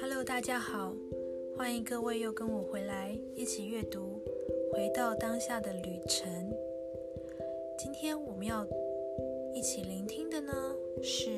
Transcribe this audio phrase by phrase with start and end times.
[0.00, 0.96] Hello，大家好，
[1.54, 4.22] 欢迎各位又跟我回来一起阅读
[4.72, 6.26] 《回到当下的旅程》。
[7.78, 8.66] 今天我们要
[9.52, 11.28] 一起聆听的呢是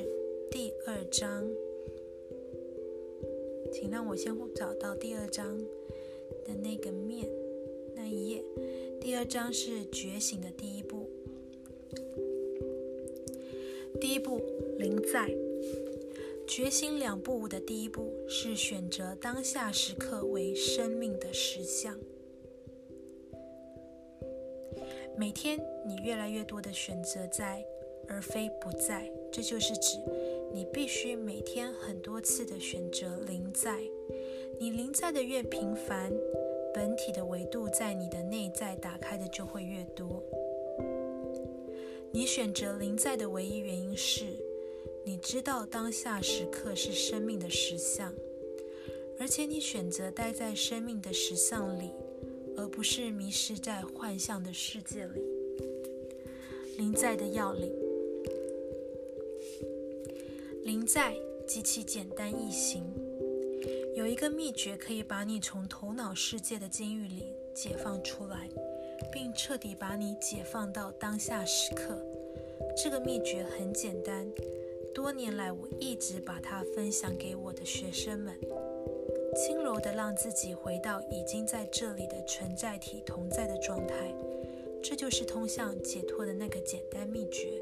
[0.49, 1.45] 第二章，
[3.73, 5.57] 请让我先找到第二章
[6.45, 7.29] 的那个面
[7.93, 8.41] 那一页。
[9.01, 11.10] 第二章是觉醒的第一步。
[14.81, 15.29] 临在。
[16.47, 21.97] 觉醒两步舞的第一步是选择当下时刻为生命的实相。
[25.15, 27.63] 每天你越来越多的选择在，
[28.07, 29.99] 而非不在，这就是指
[30.51, 33.79] 你必须每天很多次的选择临在。
[34.59, 36.11] 你临在的越频繁。
[36.73, 40.23] 本体的维度在你的内在打开的就会越多。
[42.13, 44.27] 你选择临在的唯一原因是，
[45.03, 48.13] 你知道当下时刻是生命的实相，
[49.19, 51.89] 而且你选择待在生命的实相里，
[52.55, 55.21] 而不是迷失在幻象的世界里。
[56.77, 57.71] 临在的要领，
[60.63, 61.15] 临在
[61.47, 62.83] 极其简单易行。
[63.95, 68.47] 有一个秘诀可以把你从头脑世界的监狱里解放出来，
[69.11, 71.99] 并彻底把你解放到当下时刻。
[72.81, 74.25] 这个秘诀很简单，
[74.93, 78.33] 多年来我一直把它分享给我的学生们。
[79.35, 84.13] 轻柔地让自己回到已经在这里的存在体同在的状态，
[84.83, 87.61] 这就是通向解脱的那个简单秘诀。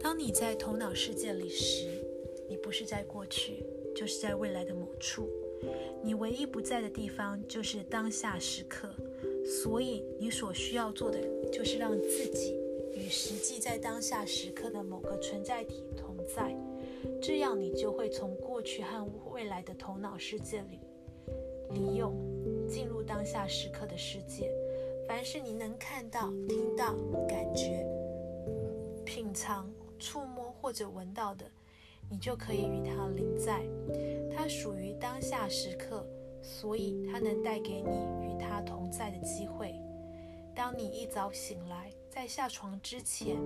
[0.00, 1.88] 当你在头脑世界里时，
[2.48, 3.64] 你不是在过去。
[3.92, 5.28] 就是在未来的某处，
[6.00, 8.88] 你唯一不在的地方就是当下时刻，
[9.44, 11.18] 所以你所需要做的
[11.50, 12.56] 就是让自己
[12.94, 16.56] 与实际在当下时刻的某个存在体同在，
[17.20, 20.80] 这样你就会从过去和未来的头脑世界里
[21.72, 22.14] 利用
[22.68, 24.50] 进入当下时刻的世界。
[25.08, 26.94] 凡是你能看到、听到、
[27.28, 27.84] 感觉、
[29.04, 29.68] 品尝、
[29.98, 31.44] 触摸或者闻到的。
[32.12, 33.62] 你就可以与它临在，
[34.34, 36.04] 它属于当下时刻，
[36.42, 39.74] 所以它能带给你与它同在的机会。
[40.52, 43.36] 当你一早醒来，在下床之前，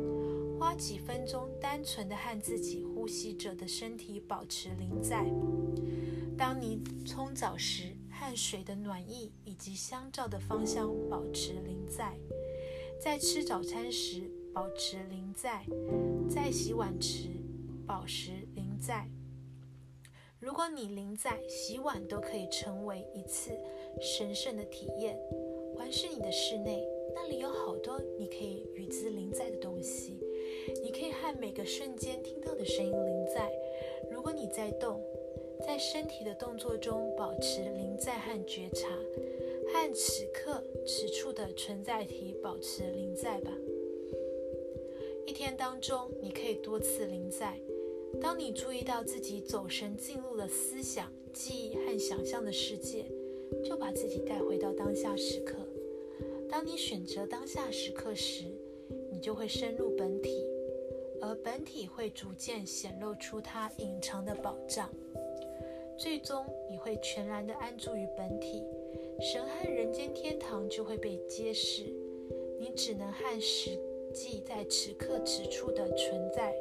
[0.58, 5.24] 花几分钟单纯的和自己呼吸着的身体保持临在；
[6.36, 12.14] 当你冲澡时，汗水的暖意以及香皂的芳香保持临在；
[12.98, 15.62] 在吃早餐时保持临在；
[16.28, 17.28] 在洗碗时
[17.86, 18.32] 保持。
[18.86, 19.08] 在，
[20.38, 23.50] 如果你临在洗碗都可以成为一次
[23.98, 25.16] 神圣的体验。
[25.74, 30.18] 环视你的室内，那里有好多你可以与之临在的东西。
[30.82, 33.50] 你可以和每个瞬间听到的声音临在。
[34.10, 35.00] 如果你在动，
[35.66, 38.88] 在身体的动作中保持临在和觉察，
[39.72, 43.50] 和此刻此处的存在体保持临在吧。
[45.26, 47.58] 一天当中，你可以多次临在。
[48.20, 53.06] 当你注意到自己走神进入了思想、记忆和想象的世界，
[53.64, 55.56] 就把自己带回到当下时刻。
[56.54, 58.44] 当你选择当下时刻时，
[59.10, 60.46] 你就会深入本体，
[61.20, 64.88] 而本体会逐渐显露出它隐藏的宝藏。
[65.98, 68.62] 最终，你会全然的安住于本体，
[69.20, 71.92] 神和人间天堂就会被揭示。
[72.60, 73.76] 你只能和实
[74.12, 76.52] 际在此刻此处的存在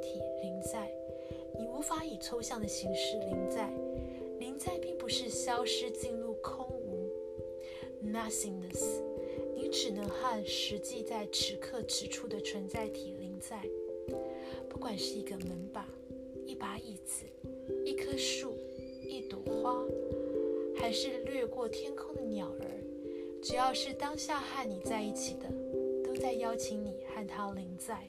[0.00, 0.88] 体临在。
[1.58, 3.68] 你无法以抽象的形式临在，
[4.38, 7.10] 临在并不是消失进入空无
[8.04, 9.02] （nothingness），
[9.70, 13.62] 只能和实际在此刻此处的存在体临在。
[14.68, 15.88] 不管是一个门把、
[16.46, 17.24] 一把椅子、
[17.84, 18.54] 一棵树、
[19.02, 19.84] 一朵花，
[20.76, 22.82] 还是掠过天空的鸟儿，
[23.42, 25.48] 只要是当下和你在一起的，
[26.04, 28.08] 都在邀请你和它临在。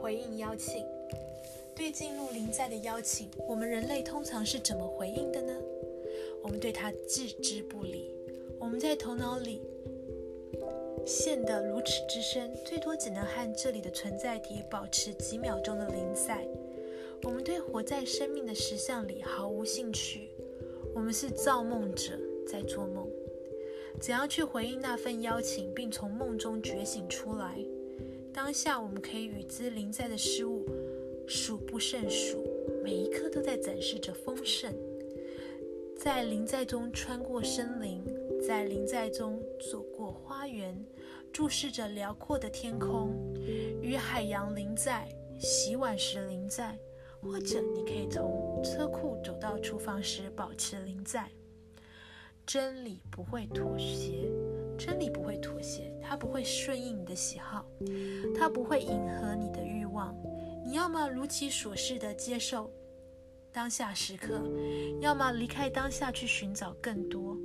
[0.00, 0.84] 回应邀请。
[1.74, 5.54] 对进入临在的邀请，我们人类通常是怎么回应的呢？
[6.42, 8.10] 我们对它置之不理。
[8.68, 9.62] 我们在头脑里
[11.06, 16.46] 陷得如此之深，最多只能和这里的存在体保持几秒钟的临在。
[17.22, 20.28] 我们对活在生命的实相里毫无兴趣。
[20.94, 22.12] 我们是造梦者
[22.46, 23.08] 在做梦。
[24.02, 27.58] 怎样去回应那份邀请，并从梦中觉醒出来？
[28.34, 30.66] 当下我们可以与之临在的事物。
[31.26, 32.44] 数不胜数，
[32.84, 34.70] 每一刻都在展示着丰盛。
[35.96, 38.04] 在林在中穿过森林，
[38.46, 40.76] 在林在中走过花园，
[41.32, 43.12] 注视着辽阔的天空，
[43.80, 45.08] 与海洋临在，
[45.38, 46.78] 洗碗时临在，
[47.20, 51.28] 或者你可以从车库走到厨房时保持临在。
[52.46, 54.30] 真理不会妥协，
[54.78, 57.66] 真理不会妥协，它不会顺应你的喜好，
[58.34, 60.16] 它不会迎合你的欲望。
[60.64, 62.70] 你要么如其所示的接受
[63.52, 64.40] 当下时刻，
[65.00, 67.36] 要么离开当下去寻找更多。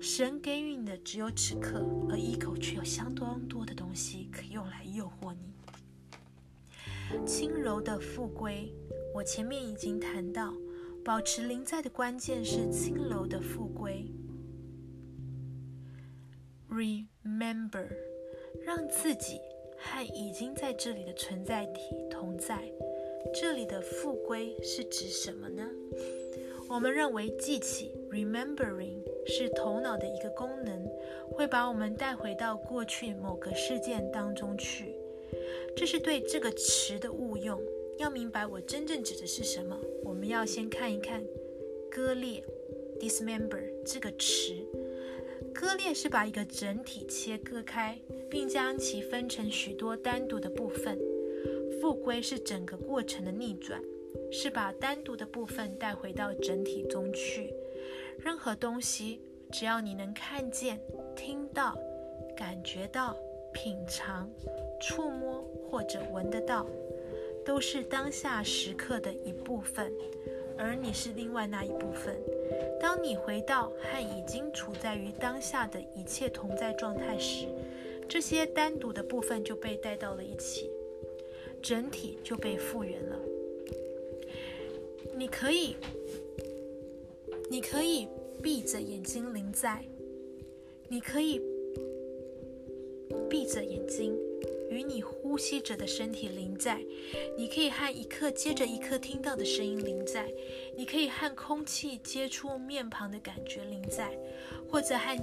[0.00, 7.26] 神给予你的只有此刻，而一口却有相当多的东西可用来诱惑你。
[7.26, 8.72] 轻柔的复归，
[9.14, 10.54] 我前面已经谈到，
[11.04, 14.10] 保持临在的关键是轻柔的复归。
[16.70, 17.86] Remember，
[18.64, 19.38] 让自己
[19.76, 21.80] 和已经在这里的存在体
[22.10, 22.72] 同在。
[23.34, 25.68] 这里的复归是指什么呢？
[26.70, 30.86] 我们认为记起 （remembering） 是头脑的一个功能，
[31.32, 34.94] 会把我们带回到过去某个事件当中去。
[35.74, 37.60] 这是对这个词的误用。
[37.98, 41.24] 要明白我真正指的是什么，我们要先看一看
[41.90, 42.40] “割裂
[43.00, 44.54] ”（dismember） 这个词。
[45.52, 48.00] 割裂是把一个整体切割开，
[48.30, 50.96] 并将其分成许多单独的部分。
[51.80, 53.82] 复归是整个过程的逆转，
[54.30, 57.54] 是把单独的部分带回到整体中去。
[58.18, 59.20] 任何东西，
[59.50, 60.80] 只要你能看见、
[61.16, 61.76] 听到、
[62.36, 63.16] 感觉到、
[63.52, 64.30] 品尝、
[64.80, 66.66] 触摸或者闻得到，
[67.44, 69.92] 都是当下时刻的一部分，
[70.58, 72.16] 而你是另外那一部分。
[72.80, 77.46] 当你回到和已经处在于当下的一切同在状态时，
[78.08, 80.70] 这些单独的部分就被带到了一起，
[81.62, 83.16] 整体就被复原了。
[85.20, 85.76] 你可以，
[87.50, 88.08] 你可以
[88.42, 89.84] 闭着眼睛临在，
[90.88, 91.38] 你可以
[93.28, 94.18] 闭着眼睛。
[94.70, 96.80] 与你呼吸着的身体临在，
[97.36, 100.32] 你可以和一刻接着一刻听到的声音临在，
[100.74, 104.16] 你可以和空气接触面庞的感觉临在，
[104.70, 105.22] 或者和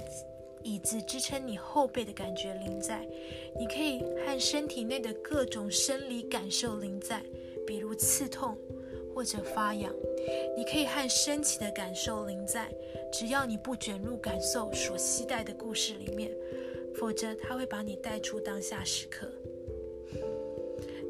[0.62, 3.08] 椅子支撑你后背的感觉临在，
[3.58, 7.20] 你可以和身体内的各种生理感受临在，
[7.66, 8.56] 比如刺痛
[9.18, 9.92] 或者发痒，
[10.56, 12.72] 你可以和升起的感受临在，
[13.12, 16.30] 只要你不卷入感受所期待的故事里面。
[16.94, 19.28] 否则，他会把你带出当下时刻。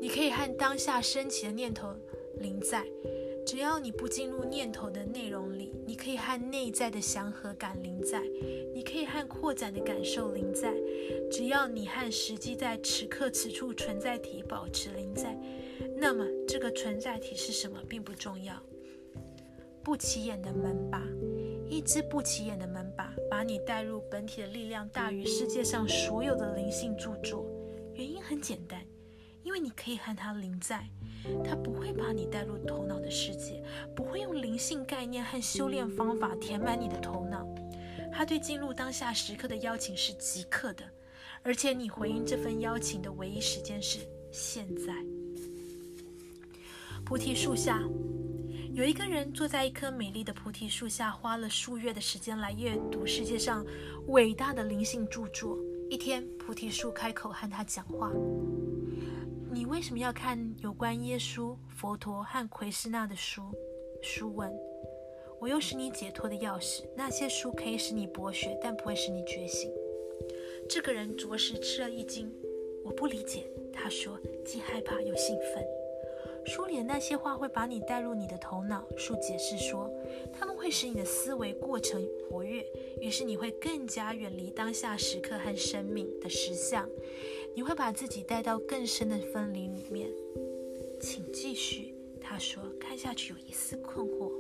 [0.01, 1.95] 你可以和当下升起的念头
[2.41, 2.83] 临在，
[3.45, 8.23] 只要你不进入念头的内容里；你可以和内在的祥和感临在，
[8.75, 10.73] 你可以和扩展的感受临在，
[11.31, 15.39] 只要你和实际在此刻此处存在体保持临在。
[16.01, 18.55] 那么，这个存在体是什么并不重要。
[19.83, 21.03] 不起眼的门把。
[21.71, 27.45] 一只不起眼的门把，把你带入本体的力量大于世界上所有的灵性著作。
[27.93, 28.81] 原因很简单，
[29.43, 30.89] 因为你可以和它临在，
[31.45, 33.63] 它不会把你带入头脑的世界，
[33.95, 37.47] 不会用灵性概念和修炼方法填满你的头脑。
[38.11, 40.85] 它对进入当下时刻的邀请是即刻的，
[41.43, 43.99] 而且你回应这份邀请的唯一时间是
[44.33, 44.95] 现在。
[47.09, 47.83] 菩提树下。
[48.75, 53.65] 有一个人坐在一棵美丽的菩提树下，花了数月的时间来阅读世界上
[54.09, 55.59] 伟大的灵性著作。
[55.89, 58.13] 一天，菩提树开口和他讲话
[59.51, 63.41] ：“你为什么要看有关耶稣、佛陀和奎师那的书？”
[64.05, 64.53] 书问
[65.41, 66.85] ：“我又是你解脱的钥匙。
[66.95, 69.73] 那些书可以使你博学，但不会使你觉醒。”
[70.69, 72.31] 这个人着实吃了一惊。
[72.85, 75.78] 我不理解，他说，既害怕又兴奋。
[76.49, 78.83] 书里的那些话会把你带入你的头脑。
[78.97, 79.89] 树解释说，
[80.33, 82.65] 他们会使你的思维过程活跃，
[83.01, 86.89] 于是你会更加远离当下时刻和生命的实相。
[87.55, 90.09] 你会把自己带到更深的分离里面。
[91.01, 94.33] 请继续，他说，看下去有一丝困惑。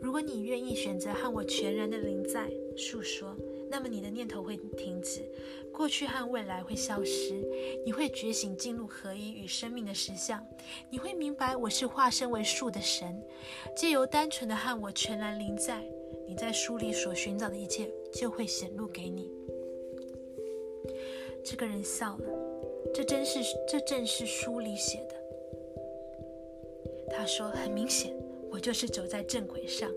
[0.00, 3.36] 如果你愿意选择和我全然的临在，树说。
[3.74, 5.28] 那么你的念头会停止，
[5.72, 7.44] 过去和未来会消失，
[7.84, 10.46] 你会觉醒进入合一与生命的实相，
[10.88, 13.20] 你会明白我是化身为树的神，
[13.76, 15.84] 借由单纯的和我全然临在，
[16.24, 19.28] 你在书里所寻找的一切就会显露给你。
[21.44, 22.28] 这个人笑了，
[22.94, 25.16] 这真是这正是书里写的。
[27.10, 28.14] 他说：“很明显，
[28.52, 29.90] 我就是走在正轨上。”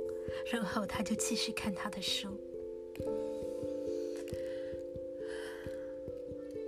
[0.51, 2.41] 然后他就继续看他的书。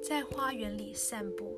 [0.09, 1.55] 在花园里散步，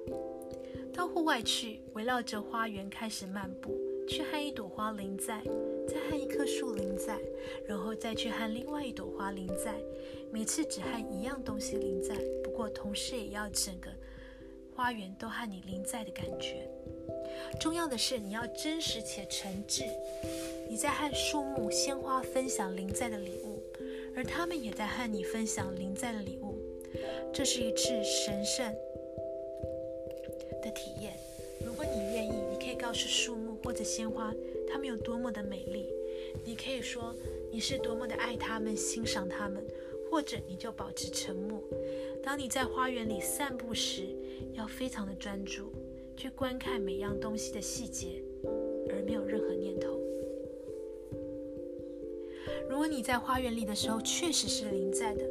[0.93, 3.79] 到户外去，围绕着花园开始漫步，
[4.09, 5.41] 去和一朵花临在，
[5.87, 7.17] 再和一棵树临在，
[7.65, 9.73] 然后再去和另外一朵花临在。
[10.33, 13.89] 每次只和一样东西临在，不过同时也要整个
[14.75, 16.69] 花园都和你临在的感觉。
[17.57, 19.85] 重要的是，你要真实且诚挚。
[20.69, 23.63] 你在和树木、鲜花分享临在的礼物，
[24.13, 26.50] 而他们也在和你分享临在的礼物。
[27.33, 28.65] 这是一次神圣
[30.61, 31.13] 的体验。
[31.65, 34.33] 如果你愿意，你可以告诉树木或者鲜花，
[34.67, 35.87] 它们有多么的美丽。
[36.45, 37.15] 你可以说
[37.51, 39.65] 你是多么的爱它们、欣赏它们，
[40.09, 41.63] 或者你就保持沉默。
[42.21, 44.03] 当你在花园里散步时，
[44.53, 45.71] 要非常的专注。
[46.17, 48.21] 去观看每样东西的细节，
[48.89, 49.99] 而没有任何念头。
[52.69, 55.25] 如果你在花园里的时候确实是临在的，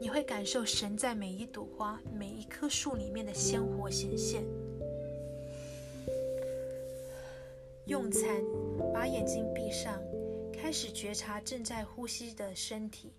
[0.00, 4.44] 你会感受神在每一朵花、每一棵树里面的鲜活显现。
[7.86, 8.42] 用餐，
[8.92, 10.00] 把眼睛闭上，
[10.52, 13.12] 开始觉察正在呼吸的身体，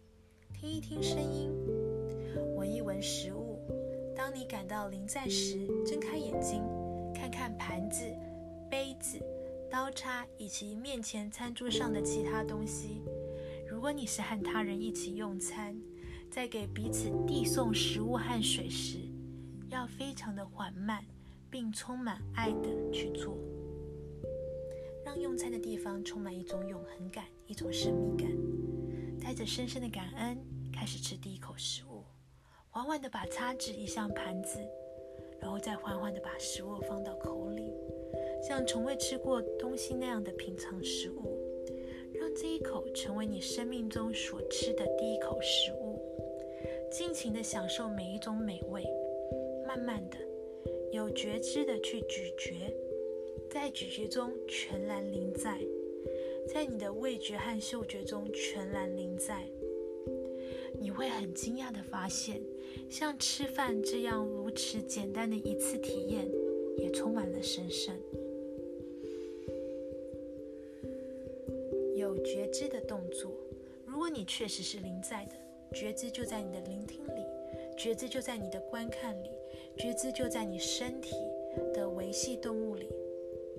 [0.53, 1.51] 听一听声音，
[2.55, 3.59] 闻一闻食物。
[4.15, 6.63] 当你感到临在时，睁开眼睛。
[7.17, 8.03] 看看盘子、
[8.69, 9.17] 杯子、
[9.71, 13.01] 刀叉以及面前餐桌上的其他东西。
[13.65, 15.81] 如果你是和他人一起用餐，
[16.35, 18.97] 在给彼此递送食物和水时，
[19.69, 21.01] 要非常的缓慢，
[21.49, 23.37] 并充满爱的去做，
[25.05, 28.29] 让用餐的地方充满一种永恒感、一种神秘感。
[29.17, 30.37] 带着深深的感恩，
[30.73, 32.03] 开始吃第一口食物，
[32.69, 34.59] 缓缓的把叉子移向盘子。
[35.39, 37.71] 然后再缓缓的把食物放到口里，
[38.45, 41.39] 像从未吃过东西那样的品尝食物，
[42.13, 45.84] 让这一口成为你生命中所吃的第一口食物，
[46.89, 48.83] 尽情地享受每一种美味，
[49.67, 50.17] 慢慢的、
[50.91, 52.73] 有觉知的去咀嚼，
[53.49, 55.59] 在咀嚼中全然临在，
[56.47, 59.45] 在你的味觉和嗅觉中全然临在。
[60.79, 62.41] 你会很惊讶地发现，
[62.89, 66.29] 像吃饭这样如此简单的一次体验，
[66.77, 67.93] 也充满了神圣。
[71.95, 73.31] 有觉知的动作，
[73.85, 75.31] 如果你确实是临在的，
[75.73, 77.25] 觉知就在你的聆听里，
[77.77, 79.31] 觉知就在你的观看里，
[79.77, 81.15] 觉知就在你身体
[81.73, 82.89] 的维系动物里、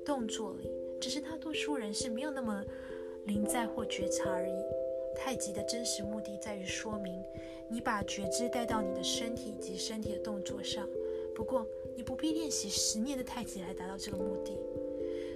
[0.05, 0.71] 动作里。
[0.99, 2.65] 只是大多数人是没有那么
[3.27, 4.65] 临在或觉察而已。
[5.15, 7.23] 太极的真实目的在于说明，
[7.69, 10.89] 你把觉知带到你的身体以及身体的动作上。
[11.35, 14.57] 不过，你不必练习十年的太极来达到这个目的。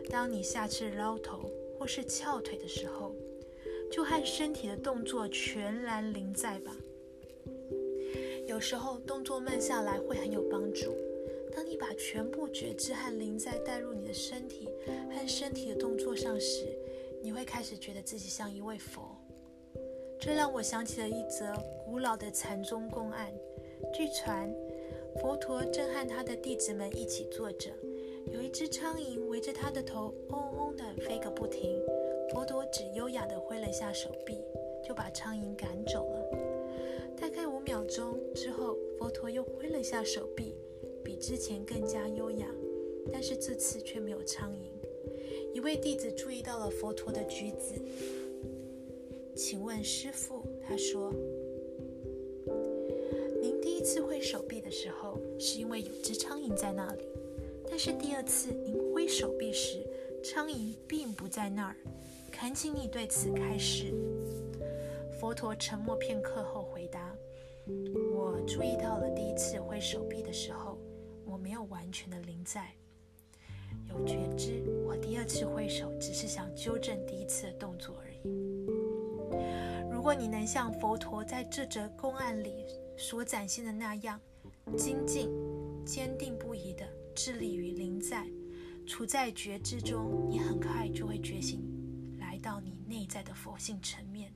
[0.09, 3.10] 当你下次捞头或是翘腿的时候，
[3.91, 6.77] 就和身体的动作全然临在吧。
[8.47, 10.95] 有时候动作慢下来会很有帮助。
[11.53, 14.69] 当你把全部觉知和临在带入你的身体
[15.11, 16.67] 和身体的动作上时，
[17.23, 19.17] 你会开始觉得自己像一位佛。
[20.21, 21.53] 这让我想起了一则
[21.85, 23.33] 古老的禅宗公案。
[23.93, 24.53] 据传，
[25.21, 27.71] 佛陀正和他的弟子们一起坐着，
[28.33, 31.81] 有一只苍蝇围着他的头嗡嗡地飞个不停。
[32.33, 34.41] 佛陀只优雅地挥了一下手臂，
[34.87, 36.25] 就把苍蝇赶走了。
[37.17, 40.55] 大概五秒钟之后，佛陀又挥了一下手臂，
[41.05, 42.47] 比之前更加优雅，
[43.13, 44.71] 但是这次却没有苍蝇。
[45.53, 47.83] 一位弟子注意到了佛陀的举止。
[49.35, 51.13] 请问师傅，他说
[53.43, 57.03] ：“您第一次挥手臂的时候，是因为有只苍蝇在那里；
[57.69, 59.85] 但是第二次您挥手臂时，
[60.23, 61.77] 苍蝇并不在那儿。
[62.41, 63.93] 恳请你对此开示。”
[65.21, 67.15] 佛陀沉默片刻后回答
[68.17, 70.79] ：“我注意到了，第一次挥手臂的时候，
[71.27, 72.75] 我没有完全的临在，
[73.91, 74.63] 有觉知。
[74.87, 78.21] 我第二次挥手，只是想纠正第一次的动作而已。”
[79.93, 82.65] 如果你能像佛陀在这则公案里
[82.97, 84.19] 所展现的那样，
[84.79, 85.29] 精进、
[85.85, 88.27] 坚定不移地致力于临在，
[88.87, 91.63] 处在觉知中，你很快就会觉醒，
[92.41, 94.33] 到你内在的佛性层面。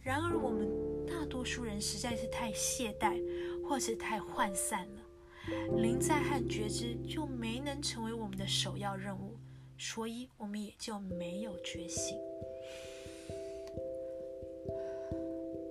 [0.00, 0.68] 然而，我们
[1.06, 3.20] 大多数人实在是太懈怠，
[3.62, 9.36] 或是太涣散了，临在和觉知就没能成为我们的首要任务，
[9.76, 12.16] 所以我们也就没有觉醒。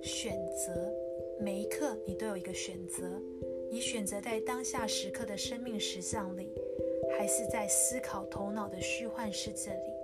[0.02, 0.92] 选择
[1.40, 3.20] 每一刻，你都有一个选择。
[3.70, 6.50] 你选择在当下时刻的生命实相里，
[7.18, 9.97] 还是在思考头脑的虚幻世界里？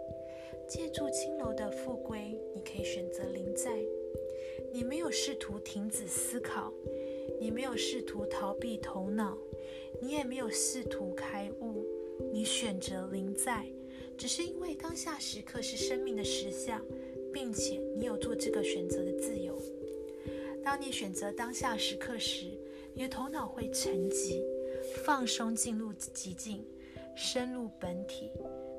[0.68, 3.70] 借助青楼的复归，你可以选择临在。
[4.72, 6.72] 你没有试图停止思考，
[7.40, 9.38] 你没有试图逃避头脑，
[10.00, 11.84] 你也没有试图开悟。
[12.32, 13.66] 你选择临在，
[14.16, 16.80] 只是因为当下时刻是生命的实相，
[17.32, 19.56] 并且你有做这个选择的自由。
[20.62, 22.46] 当你选择当下时刻时，
[22.94, 24.42] 你的头脑会沉寂、
[25.04, 26.64] 放松，进入极境，
[27.16, 28.30] 深入本体，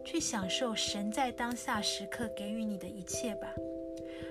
[0.06, 3.54] 去享受神在当下时刻给予你的一切吧，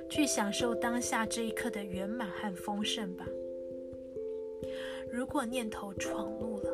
[0.09, 3.27] 去享受当下这一刻的圆满和丰盛吧。
[5.11, 6.71] 如果念头闯入了，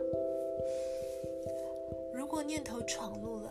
[2.15, 3.51] 如果念头闯入了，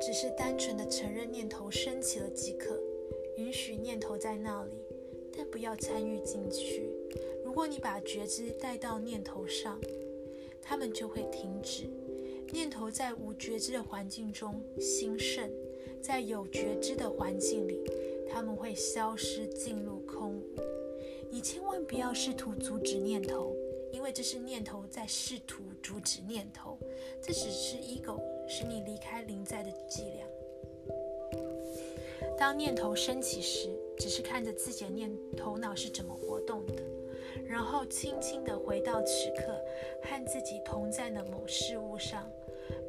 [0.00, 2.76] 只是单纯的承认念头升起了即可，
[3.36, 4.72] 允许念头在那里。
[5.34, 6.90] 但不要参与进去。
[7.42, 9.80] 如果你把觉知带到念头上，
[10.60, 11.84] 它们就会停止。
[12.52, 15.50] 念头在无觉知的环境中兴盛，
[16.02, 17.80] 在有觉知的环境里，
[18.28, 20.38] 它们会消失，进入空。
[21.30, 23.56] 你千万不要试图阻止念头，
[23.90, 26.78] 因为这是念头在试图阻止念头。
[27.22, 30.26] 这只是 ego 使你离开临在的伎俩。
[32.38, 36.82] 当念头升起时，只是看着自己的念头脑是怎么活动的，
[37.46, 39.58] 然后轻轻地回到此刻，
[40.02, 42.30] 和自己同在的某事物上。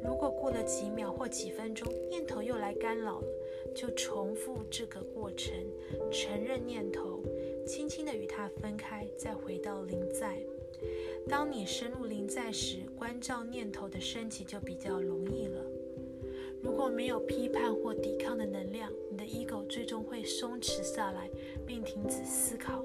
[0.04, 3.26] 如果过了几秒或几分钟，念头又来干扰了，
[3.74, 5.52] 就重复这个过程，
[6.12, 7.22] 承认念头，
[7.66, 10.38] 轻轻地与它分开，再回到临在。
[11.26, 15.62] 当你深入临在时，关照念头的升起就比较容易了。
[16.62, 21.30] 如果没有批判或抵抗的能量，你的 ego 最终会松弛下来，
[21.66, 22.84] 并停止思考。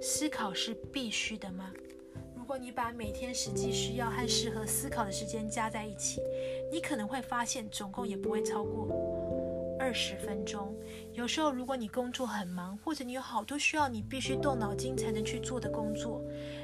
[0.00, 1.74] 思考是必须的吗？
[2.58, 6.20] 你把每天实际需要和适合思考的时间加在一起，
[6.70, 8.88] 你可能会发现总共也不会超过
[9.78, 10.74] 二十分钟。
[11.12, 16.22] 有时候，如果你工作很忙，或者你有好多需要你必须动脑筋才能去做的工作，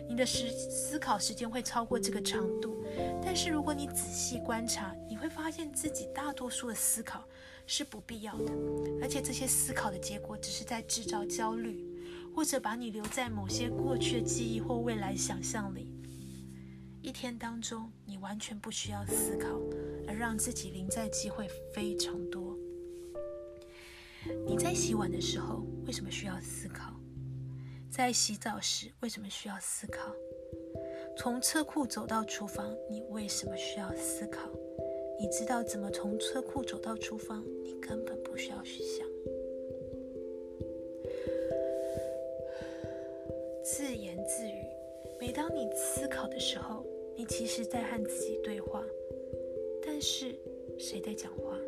[0.08, 2.82] 你的时思考时间会超过这个长度。
[3.22, 7.24] 但是如果你仔细观察，你会发现自己大多数的思考
[7.66, 8.52] 是不必要的，
[9.00, 11.84] 而且这些思考的结果只是在制造焦虑，
[12.34, 15.92] 或者把你留在某些过去的记忆或未来想象里。
[17.00, 19.48] 一天当中，你完全不需要思考，
[20.06, 22.56] 而让自己临在机会非常多。
[24.46, 26.94] 你在洗碗的时候为什么需要思考？
[27.90, 30.14] 在洗澡时为什么需要思考？
[31.18, 34.48] 从车库走到厨房，你为什么需要思考？
[35.20, 39.11] 你知道怎么从车库走到厨房，你根本不需要去想。
[45.32, 46.84] 当你思考的时候，
[47.16, 48.84] 你其实在和自己对话。
[49.84, 50.34] 但是，
[50.78, 51.58] 谁在讲话？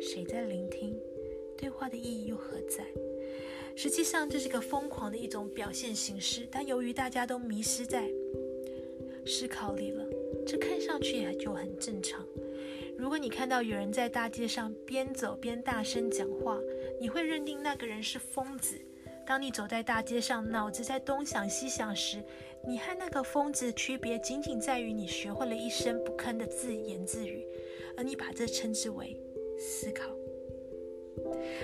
[0.00, 0.98] 谁在聆听？
[1.56, 2.84] 对话的意义又何在？
[3.76, 6.46] 实际上，这是个疯狂的一种表现形式。
[6.50, 8.10] 但由于大家都迷失在。
[9.26, 10.04] 思考里了，
[10.46, 12.26] 这看上去也就很正常。
[12.96, 16.58] 如果你看到有人在大街上边走边大声讲话，
[16.98, 18.76] 你会认定那个人是疯子。
[19.30, 22.20] 当你走在大街上，脑子在东想西想时，
[22.66, 27.46] 你和那个疯子的区别仅仅在于你学会了一声不吭的自言自语，
[27.96, 29.16] 而你把这称之为
[29.56, 30.10] 思考。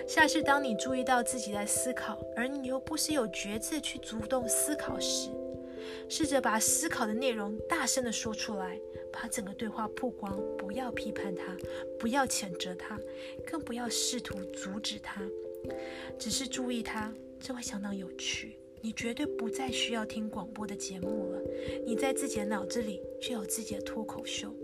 [0.07, 5.29] 下次当你注意到自己在思考，而你又不是有觉知去主动思考时，
[6.09, 8.79] 试着把思考的内容大声地说出来，
[9.13, 10.41] 把整个对话曝光。
[10.57, 11.57] 不要批判他，
[11.99, 12.97] 不要谴责他，
[13.45, 15.21] 更不要试图阻止他，
[16.17, 18.59] 只是注意他，这会相当有趣。
[18.81, 21.41] 你绝对不再需要听广播的节目了，
[21.85, 24.55] 你在自己的脑子里就有自己的脱口秀。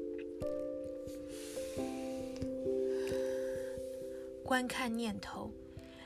[4.45, 5.51] 观看念头。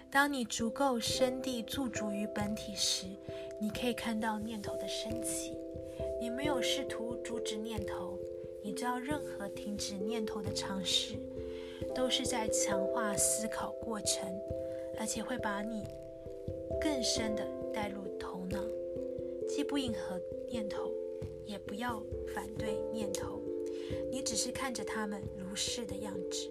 [0.08, 3.06] 当你足够深地驻足于本体时，
[3.60, 5.52] 你可以看到念头的升起。
[6.20, 8.18] 你没有试图阻止念头，
[8.62, 11.16] 你知道任何停止念头的尝试，
[11.94, 14.32] 都是在强化思考过程，
[14.98, 15.84] 而且会把你
[16.80, 18.60] 更深的带入头脑。
[19.48, 20.92] 既不迎合念头，
[21.46, 22.02] 也不要
[22.34, 23.40] 反对念头，
[24.10, 26.50] 你只是看着他们如是的样子，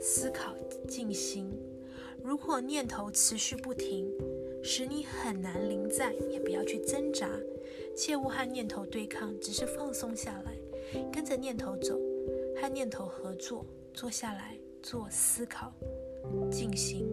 [0.00, 0.54] 思考
[0.88, 1.50] 静心。
[2.22, 4.12] 如果念头持续不停，
[4.62, 7.28] 使你很难临在，也不要去挣扎，
[7.96, 10.56] 切勿和念头对抗，只是放松下来，
[11.12, 11.98] 跟着念头走，
[12.60, 15.72] 和念头合作，坐下来做思考，
[16.50, 17.08] 静心。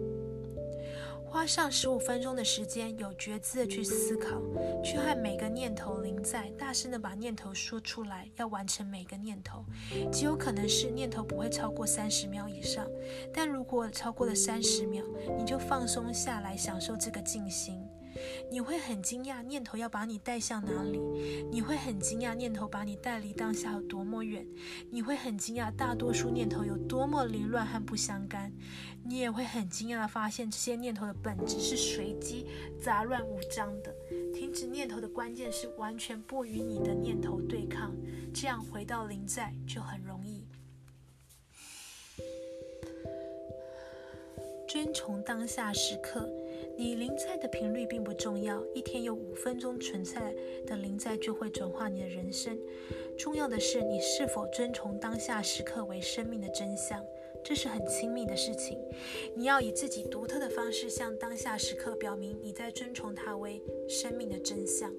[1.30, 4.40] 花上十五分钟的时间，有觉知的去思考，
[4.82, 8.26] 去和每个念头临在，大声的把念头说出来。
[8.36, 9.62] 要完成每个念头，
[10.10, 12.86] 极有可能是念头不会超过三十秒以上。
[13.32, 15.04] 但如果超过了三十秒，
[15.36, 17.86] 你就放松下来，享受这个静心。
[18.50, 20.98] 你会很惊讶念头要把你带向哪里，
[21.50, 24.46] 你会很惊讶念头把你带离当下有多么远，
[24.90, 28.52] 你会很惊讶大多数念头有多么凌乱和不相干，
[29.04, 32.46] 你也会很惊讶的发现这些念头的本质是随机、
[32.82, 33.94] 杂乱无章的。
[34.34, 37.94] 停止念头的关键是完全不与你的念头对抗，
[38.32, 40.44] 这样回到临在就很容易。
[44.68, 46.28] 遵从当下时刻，
[46.78, 48.64] 你临在的频率并不重要。
[48.72, 50.32] 一天有五分钟存在
[50.64, 52.56] 的临在就会转化你的人生。
[53.18, 57.04] 重要的是你是否遵从当下时刻为生命的真相，
[57.44, 58.78] 这是很亲密的事情。
[59.34, 64.94] 你要以自己独特的方式向当下时刻表明你在遵从它为生命的真相。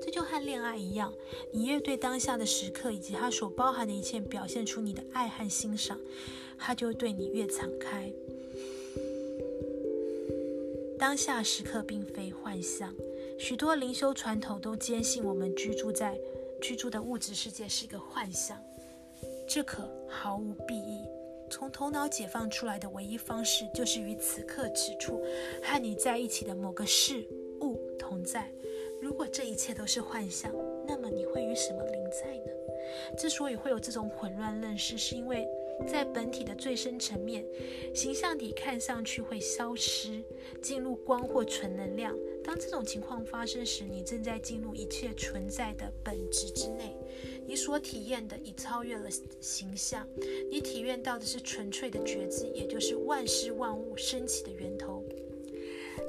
[0.00, 1.12] 这就和恋爱一样，
[1.50, 5.98] 你越对当下的时刻以及它所包含的一切表现出你的爱和欣赏，
[6.56, 8.12] 它就对你越敞开。
[11.04, 12.90] 当下时刻并非幻象，
[13.38, 16.18] 许多灵修传统都坚信我们居住在
[16.62, 18.58] 居住的物质世界是一个幻象，
[19.46, 21.04] 这可毫无裨益。
[21.50, 25.22] 从头脑解放出来的唯一方式，就是与此刻此处
[25.62, 27.28] 和你在一起的某个事
[27.60, 28.50] 物同在。
[29.02, 30.50] 如果这一切都是幻象，
[30.88, 33.14] 那么你会与什么灵在呢？
[33.18, 35.46] 之所以会有这种混乱认识，是因为。
[35.86, 37.44] 在本体的最深层面，
[37.94, 40.22] 形象体看上去会消失，
[40.62, 42.16] 进入光或纯能量。
[42.42, 46.96] 当这种情况发生时，你正在进入一切存在的本质之内。
[47.46, 49.08] 你所体验的已超越了
[49.40, 50.06] 形象，
[50.50, 55.02] 你体验到的是纯粹的觉知，也就是万事万物升起的源头。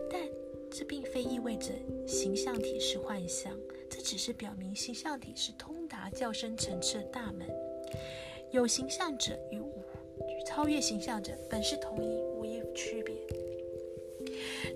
[0.10, 0.22] 但
[0.70, 1.72] 这并非意味着
[2.08, 3.58] 形象体是幻象，
[3.90, 7.48] 这只是表明形象体是通达较深层次的大门。
[8.56, 9.74] 有形象者与无
[10.48, 13.14] 超越形象者本是同一，无一区别。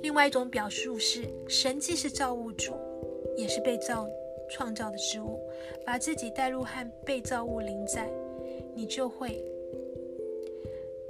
[0.01, 2.73] 另外一种表述是，神既是造物主，
[3.37, 4.05] 也是被造
[4.49, 5.39] 创造的之物。
[5.85, 8.11] 把自己带入和被造物临在，
[8.75, 9.41] 你就会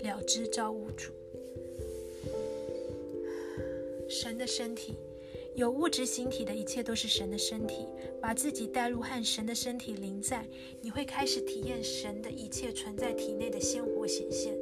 [0.04, 1.12] 了知造物主。
[4.08, 4.96] 神的身体。
[5.60, 7.86] 有物质形体的一切都是神的身体，
[8.22, 10.48] 把自己带入和神的身体临在，
[10.80, 14.58] 你会开始体验神的一切存在体内的鲜活显现。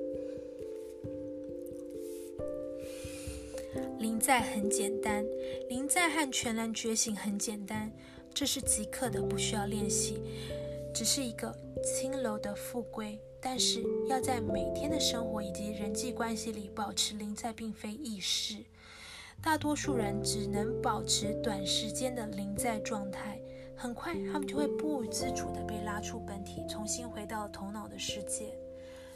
[4.00, 5.24] 临在很简单，
[5.70, 7.92] 临在和全然觉醒很简单，
[8.34, 10.20] 这是即刻的，不需要练习，
[10.96, 13.20] 只是一个轻柔的复归。
[13.40, 18.56] 但是要在每天的生活以及人际关系里保持临在，并非易事。
[19.42, 23.40] 大多数人只能保持短时间的临在状态，
[23.76, 28.58] 很快他们就会不自主地被拉出本体，重新回到头脑的世界。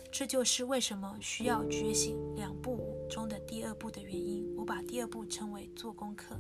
[0.10, 2.79] 这就是为什么需要觉醒两步
[3.10, 4.53] 中的第二步的原因。
[4.57, 6.36] 我把第二步称为做功课。